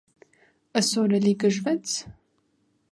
[0.81, 1.97] -Ըսօր էլի գժվե՞ց: